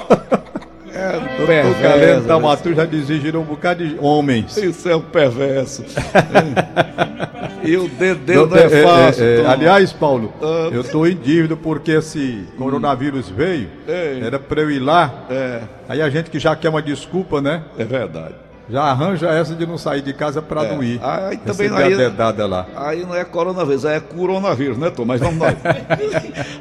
[1.44, 4.56] O Galeno Tamatu já desvigiram um bocado de homens.
[4.58, 5.84] Isso é um perverso.
[7.64, 9.24] e o dedo dele não, é, é fácil.
[9.24, 10.70] É, é, aliás, Paulo, ah.
[10.72, 14.22] eu estou em dívida porque esse coronavírus veio, Ei.
[14.22, 15.26] era para eu ir lá.
[15.30, 15.62] É.
[15.90, 17.64] Aí a gente que já quer uma desculpa, né?
[17.78, 18.36] É verdade.
[18.72, 20.74] Já arranja essa de não sair de casa para é.
[20.74, 20.98] não ir.
[21.04, 22.66] Aí também não aí, dedada lá.
[22.74, 25.04] Aí não é coronavírus, aí é coronavírus, né, Tom?
[25.04, 25.56] Mas vamos nós.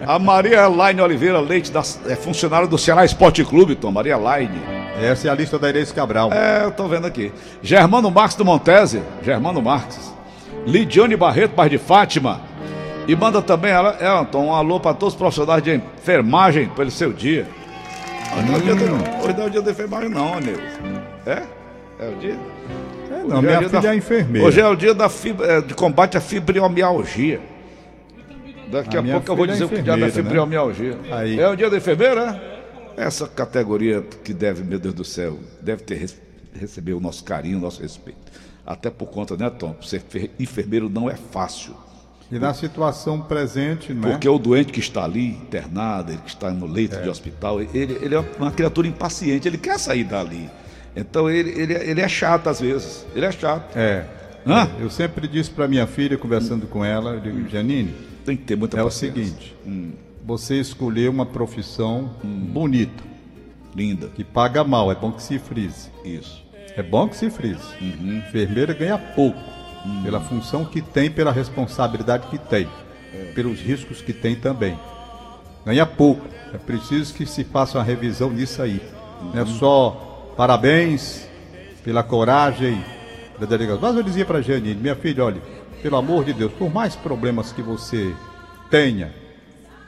[0.04, 3.92] a Maria Laine Oliveira Leite da, é funcionária do Ceará Esporte Clube, Tom.
[3.92, 4.60] Maria Laine.
[5.00, 6.32] Essa é a lista da Inês Cabral.
[6.32, 7.32] É, eu tô vendo aqui.
[7.62, 9.00] Germano Marques do Montese.
[9.22, 10.12] Germano Marques.
[10.66, 12.40] Lidiane Barreto, bairro de Fátima.
[13.06, 16.90] E manda também, ela, é, Anton, um alô para todos os profissionais de enfermagem pelo
[16.90, 17.46] seu dia.
[18.36, 18.54] Hoje não
[19.44, 21.00] é o dia é da enfermagem, não, Nilson.
[21.24, 21.59] É?
[22.00, 22.38] É o dia?
[23.10, 24.46] É, Hoje não, é minha dia filha da- é enfermeira.
[24.48, 27.40] Hoje é o dia da fibra, é, de combate à fibromialgia.
[28.70, 30.10] Daqui A a, pouco eu vou é dizer o que é né?
[30.10, 30.96] fibromialgia.
[31.10, 31.38] Aí.
[31.38, 32.40] É o dia da enfermeira?
[32.96, 33.04] é?
[33.04, 36.20] Essa categoria que deve, meu Deus do céu, deve ter rece-
[36.58, 38.18] receber o nosso carinho, o nosso respeito.
[38.66, 39.74] Até por conta, né, Tom?
[39.82, 41.74] Ser fe- enfermeiro não é fácil.
[42.30, 44.12] E na situação presente, não é?
[44.12, 47.98] Porque o doente que está ali internado, ele que está no leito de hospital, ele,
[48.00, 50.48] ele é uma criatura impaciente, ele quer sair dali.
[50.96, 53.06] Então ele, ele, é- ele é chato às vezes.
[53.14, 53.76] Ele é chato.
[53.76, 54.04] É.
[54.46, 54.68] Hã?
[54.80, 58.56] Eu sempre disse para minha filha, conversando com ela, eu digo, Janine, Tem que ter
[58.56, 59.22] muita é o paciência.
[59.22, 59.56] seguinte,
[60.24, 63.02] você escolheu uma profissão bonita,
[63.74, 64.08] Linda.
[64.08, 65.90] que paga mal, é bom que se frise.
[66.04, 66.42] Isso.
[66.76, 67.60] É bom que se frise.
[67.82, 69.38] Enfermeira ganha pouco,
[70.02, 72.66] pela função que tem, pela responsabilidade que tem,
[73.34, 74.78] pelos riscos que tem também.
[75.66, 76.26] Ganha pouco.
[76.54, 78.80] É preciso que se faça uma revisão nisso aí.
[79.34, 80.09] Não é só
[80.40, 81.28] parabéns
[81.84, 82.82] pela coragem
[83.38, 83.82] da delegação.
[83.82, 85.42] Mas eu dizia para a Janine, minha filha, olha,
[85.82, 88.14] pelo amor de Deus, por mais problemas que você
[88.70, 89.12] tenha,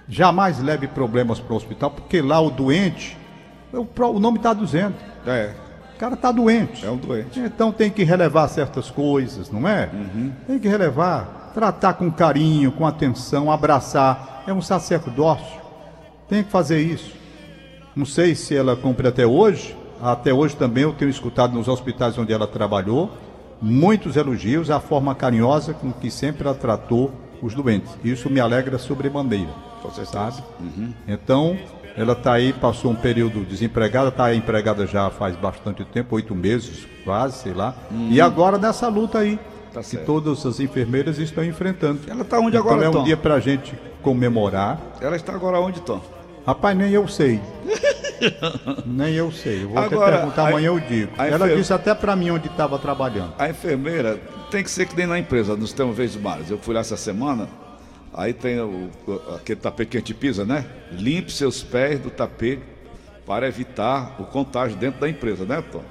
[0.07, 3.17] jamais leve problemas para o hospital, porque lá o doente,
[3.73, 4.95] o nome está dizendo.
[5.27, 5.53] É,
[5.95, 6.85] O cara está doente.
[6.85, 7.41] é um doente.
[7.41, 9.89] Então tem que relevar certas coisas, não é?
[10.47, 14.45] Tem que relevar, tratar com carinho, com atenção, abraçar.
[14.47, 15.63] É um sacerdócio.
[16.29, 17.15] Tem que fazer isso.
[17.97, 19.81] Não sei se ela cumpre até hoje.
[20.03, 23.11] Até hoje também eu tenho escutado nos hospitais onde ela trabalhou
[23.61, 27.91] muitos elogios à forma carinhosa com que sempre ela tratou os doentes.
[28.03, 29.51] Isso me alegra sobremaneira.
[29.85, 30.43] Você Sabe?
[31.07, 31.57] Então,
[31.97, 36.87] ela está aí, passou um período desempregada, está empregada já faz bastante tempo, oito meses,
[37.05, 37.75] quase, sei lá.
[38.11, 39.39] E agora nessa luta aí,
[39.73, 40.05] Tá que certo.
[40.07, 42.01] todas as enfermeiras estão enfrentando.
[42.09, 43.05] Ela está onde então agora, é um Tom?
[43.05, 44.79] dia para a gente comemorar.
[45.01, 46.01] Ela está agora onde, Tom?
[46.47, 47.41] Rapaz, nem eu sei.
[48.87, 49.65] nem eu sei.
[49.65, 51.13] Eu vou Agora, até perguntar a- amanhã, eu digo.
[51.19, 53.35] Ela disse até para mim onde estava trabalhando.
[53.39, 54.19] A enfermeira
[54.51, 56.51] tem que ser que nem na empresa, nos termos vezes mares.
[56.51, 57.49] Eu fui lá essa semana,
[58.13, 58.91] aí tem o-
[59.37, 60.65] aquele tapete que a gente pisa, né?
[60.93, 62.63] Limpe seus pés do tapete
[63.27, 65.83] para evitar o contágio dentro da empresa, né, Tom?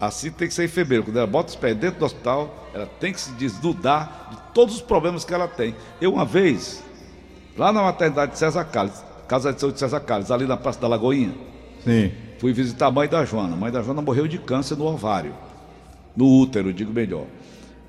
[0.00, 1.02] Assim tem que ser enfermeira.
[1.04, 4.76] Quando ela bota os pés dentro do hospital, ela tem que se desnudar de todos
[4.76, 5.74] os problemas que ela tem.
[6.00, 6.82] Eu, uma vez,
[7.56, 10.80] lá na maternidade de César Carlos, Casa de Saúde de César Carlos, ali na Praça
[10.80, 11.34] da Lagoinha,
[11.88, 12.12] Sim.
[12.36, 13.54] Fui visitar a mãe da Joana.
[13.54, 15.34] A mãe da Joana morreu de câncer no ovário,
[16.14, 17.24] no útero, digo melhor.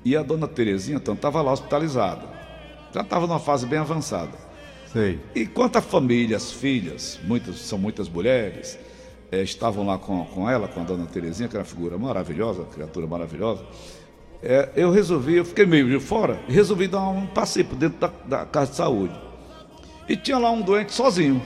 [0.02, 2.22] E a dona Terezinha, então, estava lá hospitalizada.
[2.94, 4.32] Já estava numa fase bem avançada.
[4.90, 5.20] Sei.
[5.34, 8.78] E quanto a família, as filhas, muitas, são muitas mulheres,
[9.30, 12.64] eh, estavam lá com, com ela, com a dona Terezinha, que era uma figura maravilhosa,
[12.64, 13.62] criatura maravilhosa.
[14.42, 17.98] eh, eu resolvi, eu fiquei meio de fora, e resolvi dar um passeio por dentro
[18.00, 19.14] da, da casa de saúde.
[20.08, 21.40] E tinha lá um doente sozinho.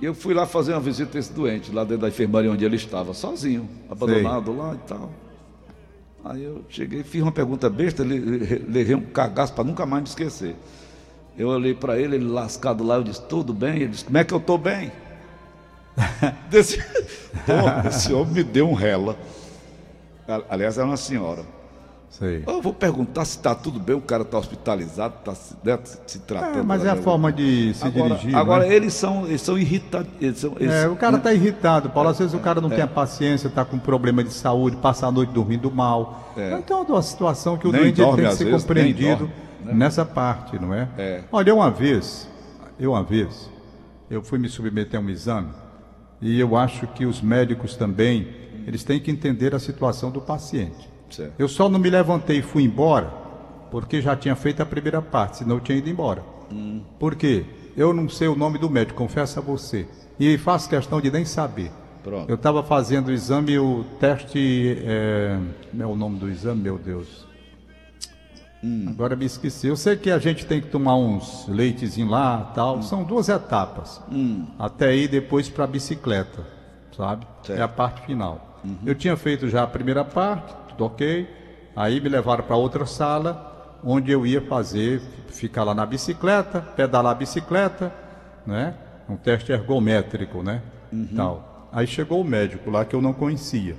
[0.00, 2.76] Eu fui lá fazer uma visita a esse doente, lá dentro da enfermaria onde ele
[2.76, 5.10] estava, sozinho, abandonado lá e tal.
[6.24, 10.02] Aí eu cheguei, fiz uma pergunta besta, le- le- levei um cagaço para nunca mais
[10.02, 10.54] me esquecer.
[11.36, 13.76] Eu olhei para ele, ele lascado lá, eu disse, tudo bem?
[13.76, 14.90] Ele disse, como é que eu estou bem?
[16.50, 16.78] Desse...
[17.46, 19.16] Pô, esse homem me deu um rela.
[20.48, 21.42] Aliás, era uma senhora.
[22.10, 22.42] Sei.
[22.44, 26.18] Eu vou perguntar se está tudo bem, o cara está hospitalizado, está se, né, se
[26.18, 26.58] tratando.
[26.58, 28.36] É, mas é a da- forma de se Agora, dirigir.
[28.36, 28.74] agora né?
[28.74, 30.10] eles são, eles são irritados.
[30.60, 32.08] É, o cara tá irritado, Paulo.
[32.10, 32.74] Às vezes o cara não É.
[32.74, 36.34] tem a paciência, tá com problema de saúde, passa a noite dormindo mal.
[36.58, 39.32] Então é uma situação que o Nem doente dorme, tem que ser vezes, compreendido dorme,
[39.66, 39.72] né?
[39.74, 40.88] nessa parte, não é?
[40.98, 41.22] É.
[41.30, 42.28] Olha, uma vez,
[42.78, 43.48] eu uma vez,
[44.10, 45.48] eu fui me submeter a um exame
[46.20, 48.26] e eu acho que os médicos também,
[48.66, 50.90] eles têm que entender a situação do paciente.
[51.10, 51.34] Certo.
[51.38, 53.12] Eu só não me levantei e fui embora
[53.70, 56.22] porque já tinha feito a primeira parte, senão eu tinha ido embora.
[56.98, 57.44] Por quê?
[57.76, 59.86] Eu não sei o nome do médico, confesso a você.
[60.18, 61.70] E faço questão de nem saber.
[62.02, 62.28] Pronto.
[62.28, 64.78] Eu estava fazendo o exame, o teste.
[64.84, 65.38] É...
[65.70, 67.26] Como é o nome do exame, meu Deus?
[68.88, 69.68] Agora me esqueci.
[69.68, 72.82] Eu sei que a gente tem que tomar uns leitezinhos lá tal.
[72.82, 74.02] São duas etapas.
[74.58, 76.46] Até ir depois para a bicicleta,
[76.96, 77.26] sabe?
[77.42, 77.58] Certo.
[77.58, 78.60] É a parte final.
[78.84, 81.28] Eu tinha feito já a primeira parte, tudo ok.
[81.76, 87.12] Aí me levaram para outra sala, onde eu ia fazer, ficar lá na bicicleta, pedalar
[87.12, 87.92] a bicicleta,
[88.46, 88.74] né?
[89.08, 90.62] Um teste ergométrico, né?
[91.14, 91.68] Tal.
[91.72, 93.76] Aí chegou o médico lá que eu não conhecia.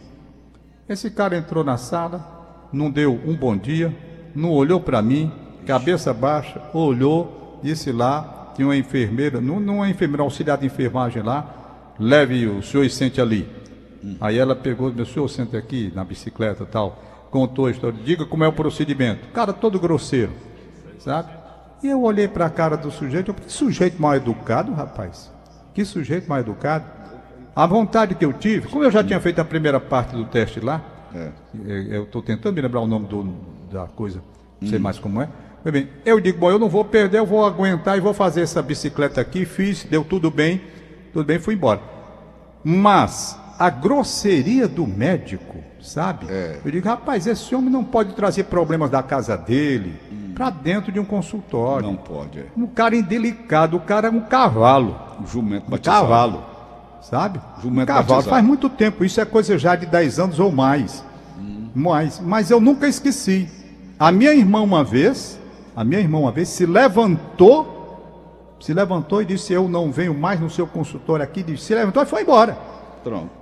[0.87, 3.93] Esse cara entrou na sala, não deu um bom dia,
[4.35, 5.31] não olhou para mim,
[5.65, 11.21] cabeça baixa, olhou, disse lá, tinha uma enfermeira, não, não é enfermeira, auxiliar de enfermagem
[11.21, 13.60] lá, leve o senhor e sente ali.
[14.19, 17.01] Aí ela pegou, meu senhor, sente aqui na bicicleta e tal.
[17.29, 17.97] contou a história.
[18.03, 19.27] Diga como é o procedimento.
[19.29, 20.31] Cara todo grosseiro,
[20.99, 21.31] sabe?
[21.83, 25.31] E eu olhei para a cara do sujeito, eu, que sujeito mal educado, rapaz.
[25.73, 26.85] Que sujeito mal educado.
[27.55, 30.59] A vontade que eu tive, como eu já tinha feito a primeira parte do teste
[30.59, 30.81] lá,
[31.13, 31.31] é.
[31.89, 33.35] eu estou tentando me lembrar o nome do,
[33.71, 34.21] da coisa,
[34.59, 34.81] não sei hum.
[34.81, 35.29] mais como é.
[35.63, 38.61] Bem, eu digo, bom, eu não vou perder, eu vou aguentar e vou fazer essa
[38.61, 39.45] bicicleta aqui.
[39.45, 40.61] Fiz, deu tudo bem,
[41.13, 41.81] tudo bem, fui embora.
[42.63, 46.25] Mas a grosseria do médico, sabe?
[46.27, 46.59] É.
[46.65, 50.31] Eu digo, rapaz, esse homem não pode trazer problemas da casa dele hum.
[50.33, 51.85] para dentro de um consultório.
[51.85, 52.39] Não pode.
[52.39, 52.45] É.
[52.57, 54.99] Um cara indelicado, o cara é um cavalo.
[55.21, 55.99] Um jumento batizado.
[55.99, 56.43] Um cavalo,
[57.03, 57.39] sabe?
[57.61, 58.07] Jumento um cavalo.
[58.07, 58.29] Batizado.
[58.31, 61.05] Faz muito tempo, isso é coisa já de 10 anos ou mais.
[61.39, 61.69] Hum.
[61.75, 62.19] mais.
[62.19, 63.47] Mas eu nunca esqueci.
[63.99, 65.39] A minha irmã uma vez,
[65.75, 70.39] a minha irmã uma vez se levantou, se levantou e disse: Eu não venho mais
[70.39, 71.43] no seu consultório aqui.
[71.43, 72.71] Disse, se levantou e foi embora.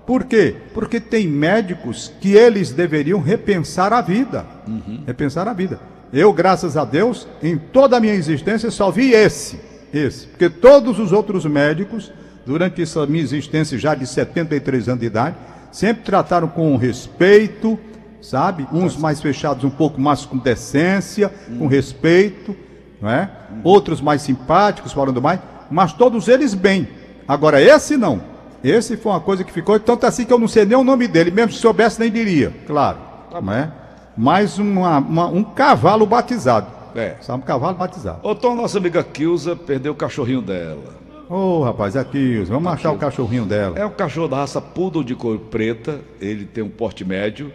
[0.05, 0.55] Por quê?
[0.73, 4.45] Porque tem médicos que eles deveriam repensar a vida.
[4.67, 5.03] Uhum.
[5.05, 5.79] Repensar a vida.
[6.11, 9.59] Eu, graças a Deus, em toda a minha existência, só vi esse.
[9.93, 10.27] Esse.
[10.27, 12.11] Porque todos os outros médicos,
[12.45, 15.35] durante essa minha existência já de 73 anos de idade,
[15.71, 17.77] sempre trataram com respeito,
[18.21, 18.67] sabe?
[18.71, 22.55] Uns mais fechados, um pouco mais com decência, com respeito,
[23.01, 23.29] não é?
[23.63, 26.87] Outros mais simpáticos, falando mais, mas todos eles bem.
[27.27, 28.21] Agora, esse não.
[28.63, 31.07] Esse foi uma coisa que ficou, tanto assim que eu não sei nem o nome
[31.07, 32.97] dele, mesmo se soubesse nem diria, claro.
[33.31, 33.71] Tá não é?
[34.17, 36.67] Mais uma, uma, um cavalo batizado.
[36.95, 37.15] É.
[37.21, 38.19] Sabe, um cavalo batizado.
[38.23, 40.99] Ô Tom, nossa amiga Kilza perdeu o cachorrinho dela.
[41.29, 43.77] Ô, oh, rapaz, é Kilza, vamos achar o cachorrinho dela.
[43.77, 47.53] É um cachorro da raça poodle de cor preta, ele tem um porte médio,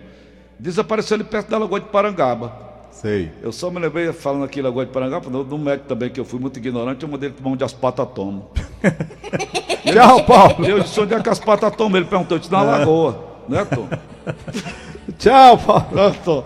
[0.59, 2.64] desapareceu ali perto da Lagoa de Parangaba.
[2.95, 3.33] Sei.
[3.43, 6.39] Eu só me lembrei falando aqui Lagoa de Parangaba, no médico também que eu fui
[6.39, 8.45] muito ignorante, eu mandei ele tomar um de aspatatoma.
[9.85, 10.65] Tchau, Paulo.
[10.65, 11.99] Eu disse onde é que as patas tomam?
[11.99, 12.65] Ele perguntou, eu disse na é.
[12.65, 13.89] lagoa, né, Tom?
[15.19, 15.87] Tchau, Paulo.
[15.91, 16.45] Não, Tom.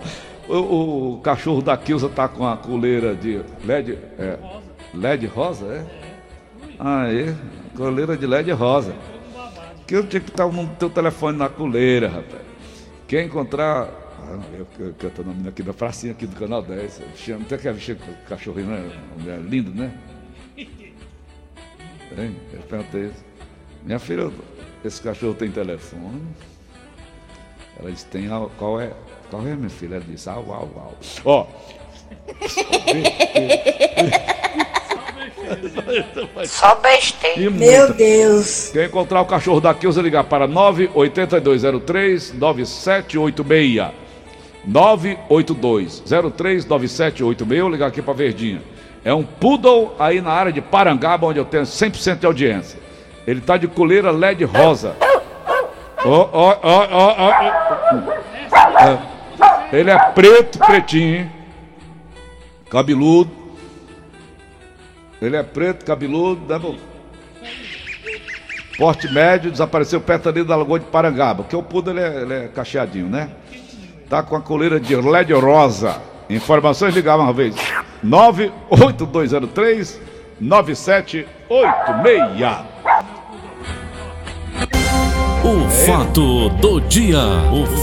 [0.49, 4.39] O, o, cachorro da Kilza tá com a coleira de LED, é,
[4.95, 5.85] LED rosa, é?
[6.79, 7.35] Aí,
[7.77, 8.95] coleira de LED rosa.
[9.87, 12.43] Que eu tinha que estar no teu telefone na coleira, rapaz.
[13.07, 14.08] Quem encontrar.
[14.31, 14.67] Ah, eu,
[15.03, 17.01] eu tô nome aqui da pracinha aqui do canal 10.
[17.17, 18.91] Chama, tem aquele cachorrinho, né?
[19.27, 19.91] É lindo, né?
[22.17, 22.37] Hein?
[22.53, 23.25] Eu perguntei isso.
[23.85, 24.31] Minha filha,
[24.85, 26.23] esse cachorro tem telefone?
[27.79, 28.93] Ela disse, tem, qual é?
[29.31, 29.97] Qual é, minha filha?
[29.97, 30.95] Ela disse, au, au, au.
[31.25, 31.47] Ó.
[36.45, 37.51] Só besteira.
[37.51, 38.69] Meu Deus.
[38.73, 44.08] Quer encontrar o cachorro daqui, você ligar para 98203 9786.
[44.65, 46.03] 982
[46.37, 48.63] 03 9786, ou ligar aqui para Verdinha.
[49.05, 52.79] É um poodle aí na área de Parangaba, onde eu tenho 100% de audiência.
[53.27, 54.97] Ele tá de coleira LED rosa.
[56.05, 58.99] Ó, ó, ó, ó, ó.
[59.73, 61.31] Ele é preto, pretinho.
[62.71, 63.31] Cabeludo.
[65.21, 66.41] Ele é preto, cabeludo.
[66.47, 66.79] Né,
[68.79, 71.43] Porte médio, desapareceu perto ali da Lagoa de Parangaba.
[71.43, 73.31] Porque o poodle ele é, ele é cacheadinho, né?
[74.09, 76.01] Tá com a coleira de LED rosa.
[76.31, 77.55] Informações ligavam uma vez.
[78.03, 80.01] 98203
[80.41, 81.29] 9786.
[85.45, 87.19] O fato do dia.